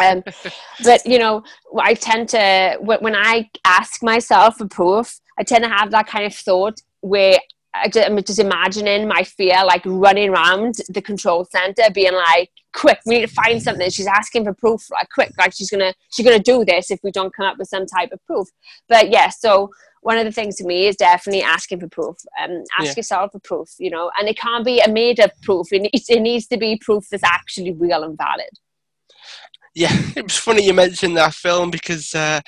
[0.00, 0.22] um,
[0.84, 1.42] but you know
[1.80, 6.24] i tend to when i ask myself for proof i tend to have that kind
[6.24, 7.38] of thought where
[7.72, 13.14] I'm just imagining my fear like running around the control center, being like, "Quick, we
[13.14, 16.40] need to find something." She's asking for proof, like quick, like she's gonna she's gonna
[16.40, 18.48] do this if we don't come up with some type of proof.
[18.88, 19.70] But yeah, so
[20.02, 22.16] one of the things to me is definitely asking for proof.
[22.42, 22.94] Um, ask yeah.
[22.96, 25.72] yourself for proof, you know, and it can't be a made up proof.
[25.72, 28.50] It needs, it needs to be proof that's actually real and valid.
[29.74, 32.40] Yeah, it was funny you mentioned that film because uh,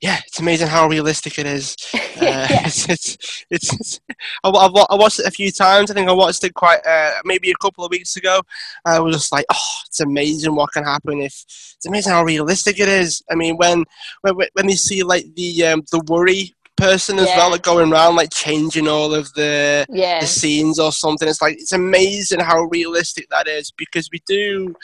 [0.00, 1.76] yeah, it's amazing how realistic it is.
[2.20, 2.60] Uh, yeah.
[2.66, 4.00] it's, it's, it's, it's
[4.44, 5.90] I, I, watched it a few times.
[5.90, 8.42] I think I watched it quite uh, maybe a couple of weeks ago.
[8.84, 11.32] I was just like, oh, it's amazing what can happen if
[11.76, 13.22] it's amazing how realistic it is.
[13.30, 13.84] I mean, when
[14.20, 17.36] when when you see like the um, the worry person as yeah.
[17.36, 20.20] well, like going around like changing all of the yeah.
[20.20, 21.28] the scenes or something.
[21.28, 24.74] It's like it's amazing how realistic that is because we do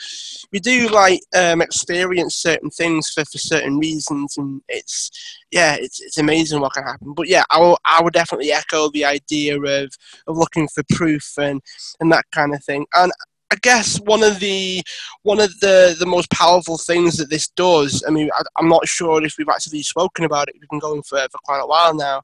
[0.51, 5.11] we do like um, experience certain things for, for certain reasons, and it's
[5.51, 7.13] yeah, it's it's amazing what can happen.
[7.13, 9.91] But yeah, I will, I would definitely echo the idea of
[10.27, 11.61] of looking for proof and
[11.99, 12.85] and that kind of thing.
[12.93, 13.11] And
[13.51, 14.81] I guess one of the
[15.23, 18.87] one of the, the most powerful things that this does, I mean, I, am not
[18.87, 21.95] sure if we've actually spoken about it, we've been going for, for quite a while
[21.95, 22.21] now,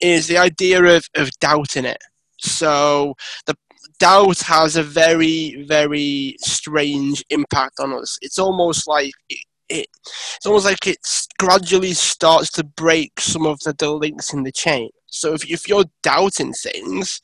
[0.00, 2.02] is the idea of, of doubting it.
[2.38, 3.14] So
[3.46, 3.56] the
[3.98, 8.18] doubt has a very, very strange impact on us.
[8.22, 9.86] It's almost like it, it,
[10.36, 10.98] it's almost like it
[11.38, 14.90] gradually starts to break some of the, the links in the chain.
[15.06, 17.20] So if, if you're doubting things,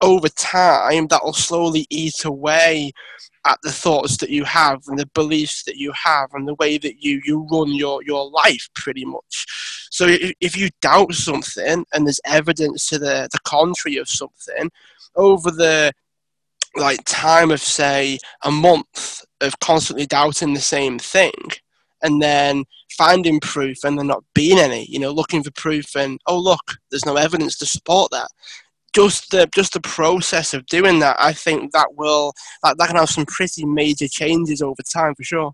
[0.00, 2.92] over time, that will slowly eat away
[3.46, 6.78] at the thoughts that you have and the beliefs that you have and the way
[6.78, 9.46] that you, you run your, your life pretty much.
[9.90, 14.70] So if, if you doubt something and there's evidence to the, the contrary of something,
[15.16, 15.92] over the
[16.76, 21.32] like time of say a month of constantly doubting the same thing
[22.02, 26.20] and then finding proof and there not being any, you know, looking for proof and
[26.26, 28.28] oh look, there's no evidence to support that
[28.94, 32.32] just the just the process of doing that, I think that will
[32.62, 35.52] that, that can have some pretty major changes over time for sure.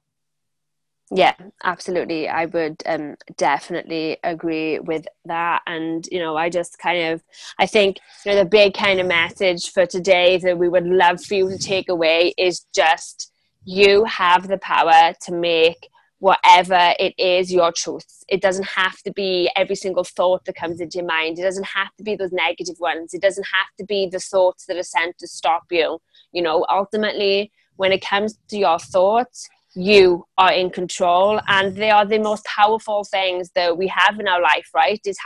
[1.12, 2.28] Yeah, absolutely.
[2.28, 5.62] I would um, definitely agree with that.
[5.64, 7.22] And, you know, I just kind of,
[7.61, 11.24] I think, you know, the big kind of message for today that we would love
[11.24, 13.30] for you to take away is just
[13.64, 15.89] you have the power to make
[16.19, 20.81] whatever it is your truth it doesn't have to be every single thought that comes
[20.81, 21.39] into your mind.
[21.39, 23.14] It doesn't have to be those negative ones.
[23.14, 25.99] It doesn't have to be the thoughts that are sent to stop you.
[26.33, 31.91] You know ultimately when it comes to your thoughts you are in control and they
[31.91, 35.01] are the most powerful things that we have in our life right?
[35.05, 35.19] Is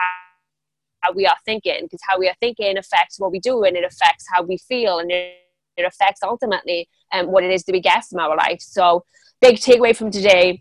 [1.03, 3.85] how we are thinking because how we are thinking affects what we do and it
[3.85, 5.37] affects how we feel and it,
[5.77, 8.61] it affects ultimately um, what it is that we get from our life.
[8.61, 9.05] So
[9.41, 10.61] big takeaway from today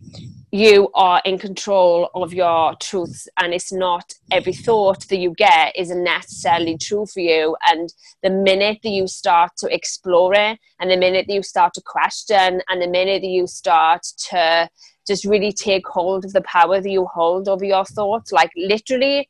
[0.51, 5.75] you are in control of your truths and it's not every thought that you get
[5.75, 7.55] isn't necessarily true for you.
[7.67, 11.73] And the minute that you start to explore it and the minute that you start
[11.75, 14.67] to question and the minute that you start to
[15.05, 19.29] just really take hold of the power that you hold over your thoughts like literally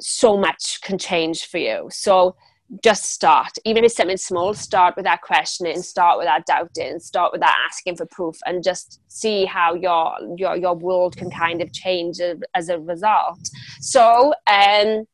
[0.00, 1.88] so much can change for you.
[1.90, 2.36] So
[2.82, 3.52] just start.
[3.64, 7.40] Even if it's something small start with that questioning start with that doubting start with
[7.40, 11.72] that asking for proof and just see how your your your world can kind of
[11.72, 12.18] change
[12.54, 13.40] as a result.
[13.80, 15.06] So um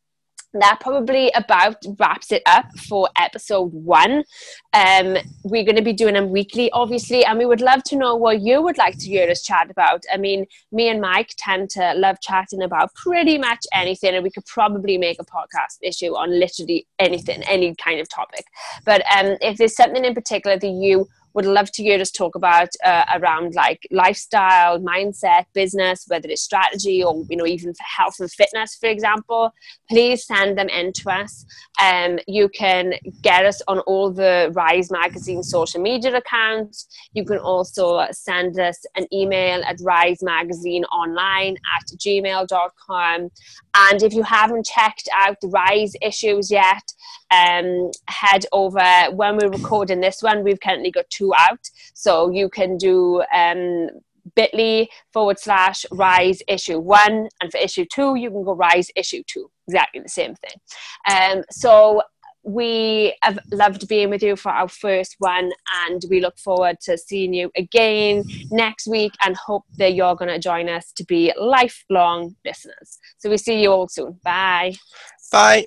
[0.55, 4.25] that probably about wraps it up for episode one.
[4.73, 8.15] Um, we're going to be doing them weekly, obviously, and we would love to know
[8.15, 10.05] what you would like to hear us chat about.
[10.13, 14.31] I mean, me and Mike tend to love chatting about pretty much anything, and we
[14.31, 18.45] could probably make a podcast issue on literally anything, any kind of topic.
[18.85, 22.35] But um, if there's something in particular that you would love to hear us talk
[22.35, 27.83] about uh, around like lifestyle, mindset, business, whether it's strategy or you know even for
[27.83, 29.53] health and fitness, for example.
[29.91, 31.45] Please send them in to us.
[31.83, 36.87] Um, you can get us on all the Rise Magazine social media accounts.
[37.15, 43.31] You can also send us an email at risemagazineonline at gmail.com.
[43.77, 46.93] And if you haven't checked out the Rise issues yet,
[47.31, 52.49] um, head over when we're recording this one we've currently got two out so you
[52.49, 53.89] can do um,
[54.35, 57.29] bit.ly forward slash rise issue one.
[57.41, 59.51] And for issue two you can go rise issue two.
[59.69, 60.61] Exactly the same thing.
[61.11, 62.03] Um, so
[62.45, 65.51] we have loved being with you for our first one
[65.87, 70.31] and we look forward to seeing you again next week and hope that you're going
[70.31, 72.99] to join us to be lifelong listeners.
[73.17, 74.21] So we see you all soon.
[74.23, 74.75] Bye.
[75.33, 75.65] Bye